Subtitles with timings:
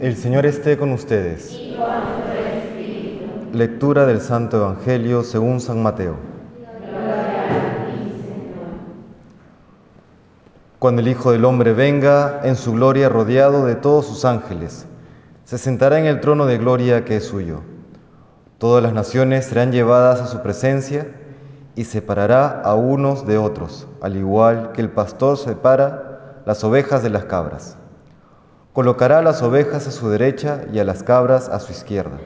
[0.00, 1.60] El Señor esté con ustedes.
[3.52, 6.16] Lectura del Santo Evangelio según San Mateo.
[10.78, 14.86] Cuando el Hijo del Hombre venga en su gloria rodeado de todos sus ángeles,
[15.44, 17.60] se sentará en el trono de gloria que es suyo.
[18.56, 21.08] Todas las naciones serán llevadas a su presencia
[21.74, 27.10] y separará a unos de otros, al igual que el pastor separa las ovejas de
[27.10, 27.76] las cabras.
[28.72, 32.18] Colocará a las ovejas a su derecha y a las cabras a su izquierda.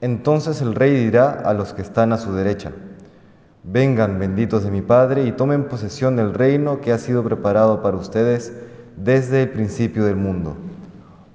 [0.00, 2.72] Entonces el rey dirá a los que están a su derecha,
[3.64, 7.96] vengan benditos de mi Padre y tomen posesión del reino que ha sido preparado para
[7.96, 8.52] ustedes
[8.96, 10.56] desde el principio del mundo.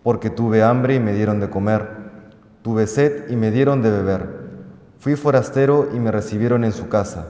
[0.02, 1.88] Porque tuve hambre y me dieron de comer,
[2.62, 4.44] tuve sed y me dieron de beber
[5.04, 7.28] Fui forastero y me recibieron en su casa.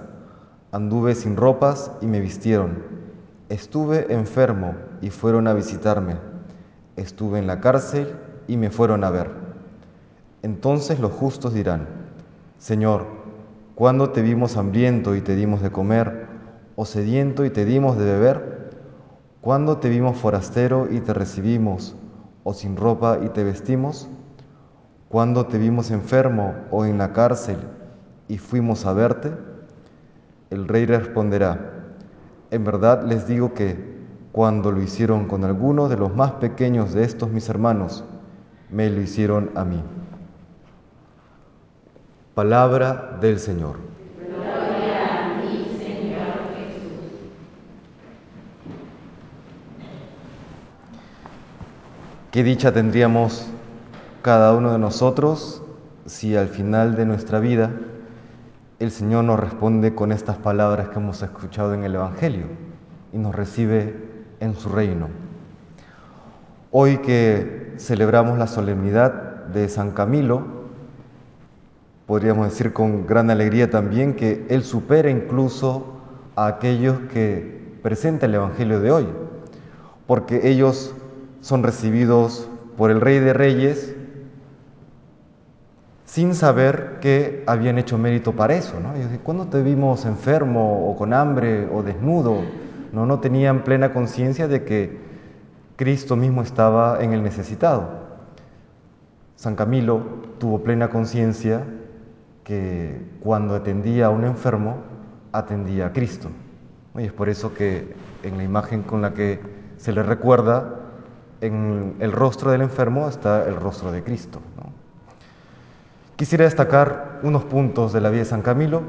[0.71, 2.83] Anduve sin ropas y me vistieron.
[3.49, 6.32] Estuve enfermo y fueron a visitarme.
[6.95, 8.15] Estuve en la cárcel
[8.47, 9.29] y me fueron a ver.
[10.43, 11.87] Entonces los justos dirán,
[12.59, 13.07] Señor,
[13.75, 16.27] ¿cuándo te vimos hambriento y te dimos de comer,
[16.75, 18.69] o sediento y te dimos de beber?
[19.41, 21.95] ¿Cuándo te vimos forastero y te recibimos,
[22.43, 24.09] o sin ropa y te vestimos?
[25.09, 27.57] Cuando te vimos enfermo o en la cárcel
[28.27, 29.31] y fuimos a verte?
[30.49, 31.71] El rey responderá,
[32.51, 33.92] en verdad les digo que
[34.33, 38.03] cuando lo hicieron con alguno de los más pequeños de estos mis hermanos,
[38.71, 39.81] me lo hicieron a mí.
[42.33, 43.75] Palabra del Señor.
[44.17, 47.11] Gloria a ti, Señor Jesús.
[52.31, 53.47] Qué dicha tendríamos
[54.23, 55.61] cada uno de nosotros
[56.07, 57.69] si al final de nuestra vida
[58.79, 62.45] el Señor nos responde con estas palabras que hemos escuchado en el Evangelio
[63.13, 64.02] y nos recibe
[64.43, 65.07] en su reino.
[66.71, 70.43] Hoy que celebramos la solemnidad de San Camilo,
[72.05, 75.85] podríamos decir con gran alegría también que Él supera incluso
[76.35, 79.07] a aquellos que presenta el Evangelio de hoy,
[80.07, 80.93] porque ellos
[81.41, 83.95] son recibidos por el Rey de Reyes
[86.05, 88.73] sin saber que habían hecho mérito para eso.
[89.23, 92.41] ¿Cuándo te vimos enfermo o con hambre o desnudo?
[92.93, 94.97] No, no tenían plena conciencia de que
[95.75, 97.89] Cristo mismo estaba en el necesitado.
[99.35, 100.01] San Camilo
[100.37, 101.63] tuvo plena conciencia
[102.43, 104.77] que cuando atendía a un enfermo,
[105.31, 106.29] atendía a Cristo.
[106.95, 109.41] Y es por eso que en la imagen con la que
[109.77, 110.79] se le recuerda,
[111.41, 114.39] en el rostro del enfermo está el rostro de Cristo.
[116.15, 118.83] Quisiera destacar unos puntos de la vida de San Camilo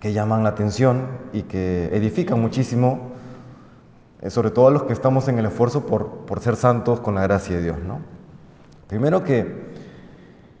[0.00, 3.15] que llaman la atención y que edifican muchísimo,
[4.30, 7.22] sobre todo a los que estamos en el esfuerzo por, por ser santos con la
[7.22, 7.78] gracia de Dios.
[7.78, 8.00] ¿no?
[8.88, 9.66] Primero que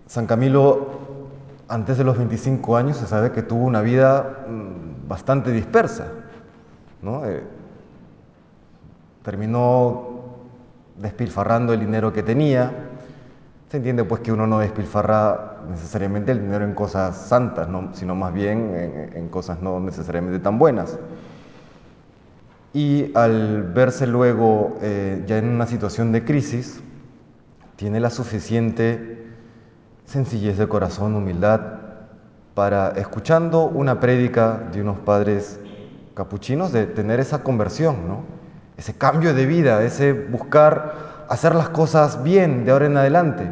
[0.06, 0.88] San Camilo,
[1.68, 6.06] antes de los 25 años, se sabe que tuvo una vida mm, bastante dispersa.
[7.02, 7.24] ¿no?
[7.26, 7.42] Eh,
[9.22, 10.16] terminó
[10.96, 12.72] despilfarrando el dinero que tenía,
[13.68, 18.32] se entiende pues que uno no despilfarra necesariamente el dinero en cosas santas, sino más
[18.32, 20.98] bien en, cosas no necesariamente tan buenas.
[22.76, 26.82] Y al verse luego eh, ya en una situación de crisis,
[27.76, 29.32] tiene la suficiente
[30.04, 31.58] sencillez de corazón, humildad,
[32.52, 35.58] para, escuchando una prédica de unos padres
[36.12, 38.24] capuchinos, de tener esa conversión, ¿no?
[38.76, 43.50] ese cambio de vida, ese buscar hacer las cosas bien de ahora en adelante.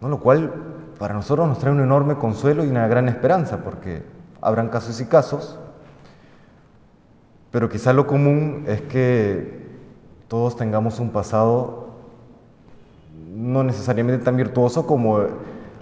[0.00, 0.08] ¿no?
[0.08, 0.52] Lo cual
[0.98, 4.02] para nosotros nos trae un enorme consuelo y una gran esperanza, porque
[4.40, 5.60] habrán casos y casos,
[7.56, 9.62] pero quizá lo común es que
[10.28, 11.86] todos tengamos un pasado
[13.34, 15.20] no necesariamente tan virtuoso como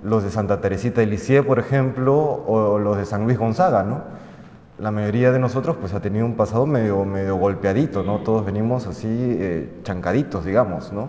[0.05, 2.15] los de Santa Teresita de Lisieux, por ejemplo,
[2.47, 4.03] o los de San Luis Gonzaga, ¿no?
[4.79, 8.21] la mayoría de nosotros pues ha tenido un pasado medio, medio golpeadito, ¿no?
[8.21, 11.09] Todos venimos así eh, chancaditos, digamos, ¿no?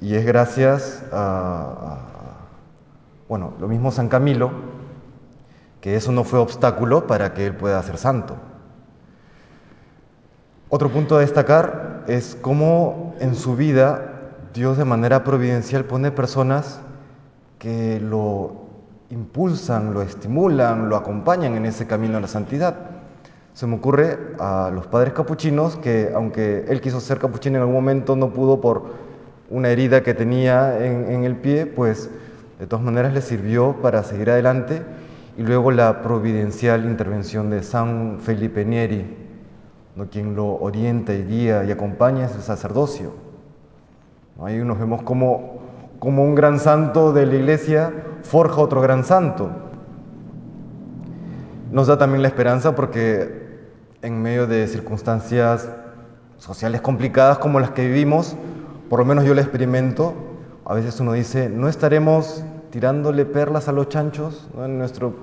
[0.00, 1.98] Y es gracias a,
[3.28, 4.50] bueno, lo mismo San Camilo,
[5.80, 8.34] que eso no fue obstáculo para que él pueda ser santo.
[10.74, 16.80] Otro punto a destacar es cómo en su vida Dios de manera providencial pone personas
[17.60, 18.56] que lo
[19.08, 22.74] impulsan, lo estimulan, lo acompañan en ese camino a la santidad.
[23.52, 27.76] Se me ocurre a los padres capuchinos que aunque él quiso ser capuchino en algún
[27.76, 28.82] momento no pudo por
[29.50, 32.10] una herida que tenía en, el pie, pues
[32.58, 34.82] de todas maneras le sirvió para seguir adelante
[35.38, 39.23] y luego la providencial intervención de San Felipe Nieri,
[40.10, 43.12] quien lo orienta y guía y acompaña es el sacerdocio.
[44.42, 45.60] Ahí nos vemos como,
[46.00, 47.92] como un gran santo de la iglesia
[48.22, 49.50] forja otro gran santo.
[51.70, 53.44] Nos da también la esperanza porque
[54.02, 55.68] en medio de circunstancias
[56.38, 58.36] sociales complicadas como las que vivimos,
[58.90, 60.14] por lo menos yo lo experimento,
[60.64, 65.14] a veces uno dice, no estaremos tirándole perlas a los chanchos en nuestro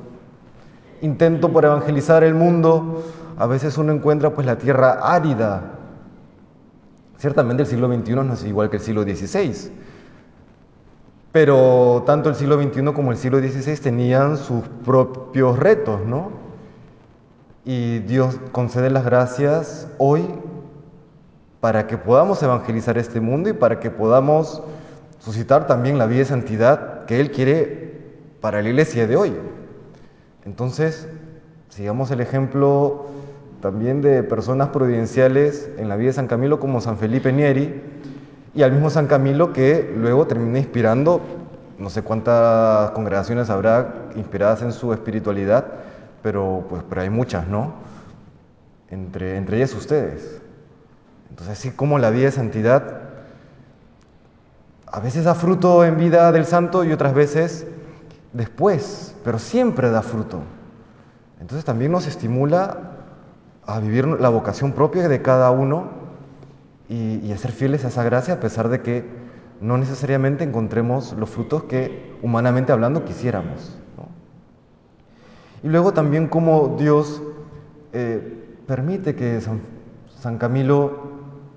[1.01, 3.03] intento por evangelizar el mundo,
[3.41, 5.63] a veces uno encuentra pues la tierra árida.
[7.17, 9.71] Ciertamente el siglo XXI no es igual que el siglo XVI,
[11.31, 16.29] pero tanto el siglo XXI como el siglo XVI tenían sus propios retos, ¿no?
[17.65, 20.23] Y Dios concede las gracias hoy
[21.61, 24.61] para que podamos evangelizar este mundo y para que podamos
[25.17, 29.35] suscitar también la vida de santidad que Él quiere para la iglesia de hoy.
[30.45, 31.07] Entonces,
[31.69, 33.07] sigamos el ejemplo
[33.61, 37.81] también de personas providenciales en la vida de San Camilo como San Felipe Nieri
[38.53, 41.21] y al mismo San Camilo que luego termina inspirando,
[41.77, 45.65] no sé cuántas congregaciones habrá inspiradas en su espiritualidad,
[46.21, 47.73] pero, pues, pero hay muchas, ¿no?
[48.89, 50.41] Entre, entre ellas ustedes.
[51.29, 53.11] Entonces, así como la vida de santidad
[54.91, 57.65] a veces da fruto en vida del santo y otras veces
[58.33, 60.41] después, pero siempre da fruto.
[61.39, 62.90] Entonces también nos estimula
[63.65, 65.89] a vivir la vocación propia de cada uno
[66.89, 69.05] y, a ser fieles a esa gracia a pesar de que
[69.61, 73.77] no necesariamente encontremos los frutos que humanamente hablando quisiéramos.
[75.63, 77.21] Y luego también como Dios
[77.93, 79.39] eh, permite que
[80.19, 81.11] San Camilo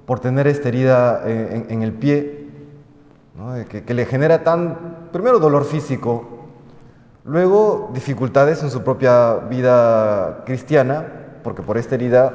[0.07, 2.47] por tener esta herida eh, en, el pie,
[3.69, 6.47] que, le genera tan, primero dolor físico,
[7.25, 12.33] luego dificultades en su propia vida cristiana, porque por esta herida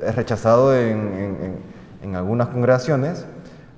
[0.00, 1.74] es rechazado en,
[2.14, 3.26] algunas congregaciones,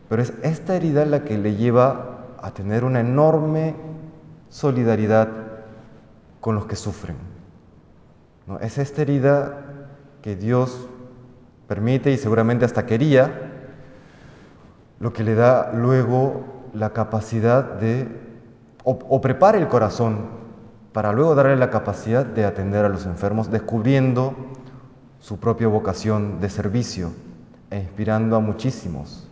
[0.09, 3.77] pero es esta herida la que le lleva a tener una enorme
[4.51, 5.29] solidaridad
[6.41, 7.17] con los que sufren.
[8.47, 8.59] ¿no?
[8.59, 9.63] Es esta herida
[10.23, 10.89] que Dios
[11.69, 13.53] permite y seguramente hasta quería,
[14.99, 18.09] lo que le da luego la capacidad de,
[18.83, 20.36] o, prepara el corazón
[20.97, 24.35] para luego darle la capacidad de atender a los enfermos, descubriendo
[25.21, 27.13] su propia vocación de servicio
[27.69, 29.29] e inspirando a muchísimos.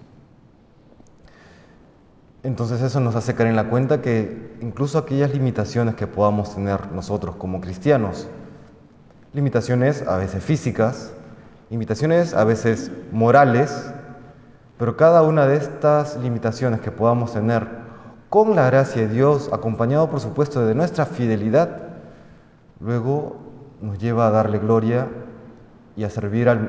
[2.43, 6.93] Entonces eso nos hace caer en la cuenta que incluso aquellas limitaciones que podamos tener
[6.93, 8.29] nosotros como cristianos,
[9.33, 11.15] limitaciones a veces físicas,
[11.71, 13.91] limitaciones a veces morales,
[14.77, 17.84] pero cada una de estas limitaciones que podamos tener
[18.35, 21.83] con la gracia de Dios, acompañado por supuesto de nuestra fidelidad,
[22.81, 23.37] luego
[23.81, 25.07] nos lleva a darle gloria
[25.95, 26.67] y a servir al,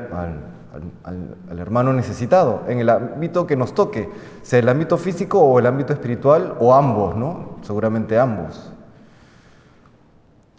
[1.58, 4.12] hermano necesitado, en el ámbito que nos toque,
[4.44, 7.58] sea el ámbito físico o el ámbito espiritual, o ambos, ¿no?
[7.64, 8.72] Seguramente ambos.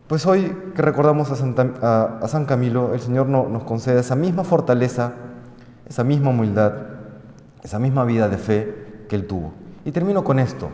[0.09, 5.13] Pues hoy que recordamos a, San Camilo, el Señor nos concede esa misma fortaleza,
[5.89, 6.73] esa misma humildad,
[7.63, 9.53] esa misma vida de fe que Él tuvo.
[9.85, 10.69] Y termino con esto.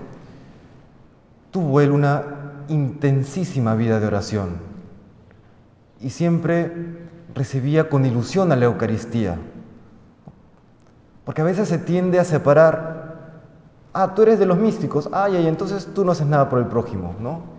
[1.53, 4.73] Tuvo Él una intensísima vida de oración
[6.01, 6.73] y siempre
[7.35, 9.39] recibía con ilusión a la Eucaristía.
[11.25, 13.43] Porque a veces se tiende a separar,
[13.93, 16.67] ah, tú eres de los místicos, ay, ay, entonces tú no haces nada por el
[16.67, 17.53] prójimo, ¿no?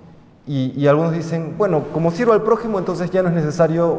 [0.45, 3.97] Y, algunos dicen, bueno, como sirvo al prójimo, entonces ya no es necesario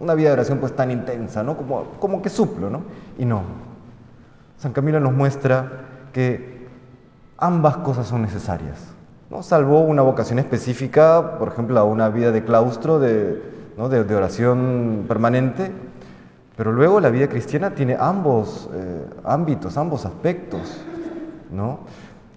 [0.00, 1.54] una vida de oración pues tan intensa, ¿no?
[1.54, 2.80] Como, como que suplo, ¿no?
[3.18, 3.42] Y no.
[4.56, 5.70] San Camilo nos muestra
[6.14, 6.66] que
[7.36, 8.91] ambas cosas son necesarias,
[9.32, 9.42] ¿no?
[9.42, 13.40] Salvo una vocación específica, por ejemplo, a una vida de claustro, de,
[13.78, 15.72] oración permanente,
[16.54, 20.84] pero luego la vida cristiana tiene ambos eh, ámbitos, ambos aspectos,
[21.50, 21.80] ¿no?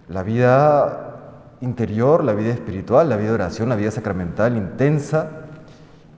[0.08, 5.28] La vida interior, la vida espiritual, la vida de oración, la vida sacramental intensa.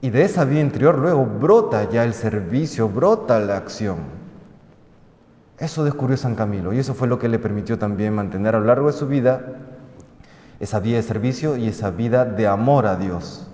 [0.00, 3.96] Y de esa vida interior luego brota ya el servicio, brota la acción.
[5.58, 8.66] Eso descubrió San Camilo y eso fue lo que le permitió también mantener a lo
[8.66, 9.40] largo de su vida
[10.60, 13.46] esa vida de servicio y esa vida de amor a Dios.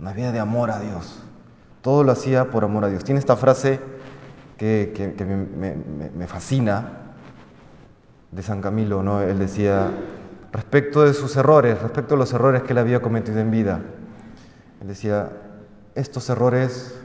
[0.00, 1.22] Una vida de amor a Dios.
[1.82, 3.04] Todo lo hacía por amor a Dios.
[3.04, 3.80] Tiene esta frase
[4.56, 5.14] que,
[6.14, 6.92] me, fascina
[8.30, 9.22] de San Camilo, ¿no?
[9.22, 9.90] Él decía,
[10.52, 13.80] respecto de sus errores, respecto a los errores que él había cometido en vida.
[14.80, 15.30] Él decía,
[15.94, 17.00] estos errores,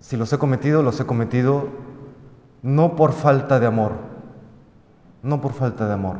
[0.00, 1.68] si los he cometido, los he cometido
[2.62, 3.92] no por falta de amor,
[5.22, 6.16] no por falta de amor,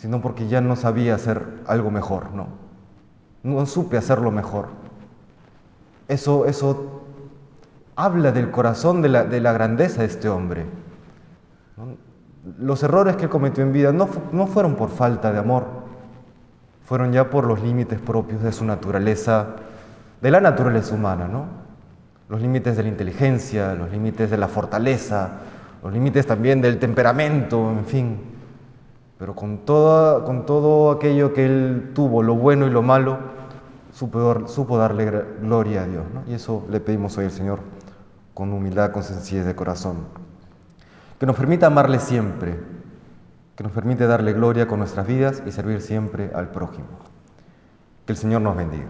[0.00, 2.46] sino porque ya no sabía hacer algo mejor, no.
[3.42, 4.68] No supe hacerlo mejor.
[6.08, 7.02] Eso, eso
[7.96, 10.64] habla del corazón de la, de la grandeza de este hombre.
[12.58, 15.66] los errores que cometió en vida no, no fueron por falta de amor,
[16.86, 19.48] fueron ya por los límites propios de su naturaleza,
[20.22, 21.44] de la naturaleza humana, ¿no?
[22.30, 25.28] Los límites de la inteligencia, los límites de la fortaleza,
[25.82, 28.39] los límites también del temperamento, en fin.
[29.20, 33.18] Pero con, toda, con todo aquello que él tuvo, lo bueno y lo malo,
[33.92, 35.12] supo, darle
[35.42, 36.04] gloria a Dios.
[36.26, 37.60] Y eso le pedimos hoy al Señor
[38.32, 40.06] con humildad, con sencillez de corazón.
[41.18, 42.58] Que nos permita amarle siempre,
[43.56, 46.88] que nos permite darle gloria con nuestras vidas y servir siempre al prójimo.
[48.06, 48.88] Que el Señor nos bendiga.